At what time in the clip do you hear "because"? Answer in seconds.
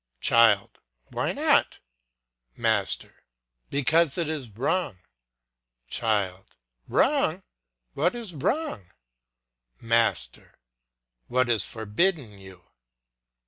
3.69-4.17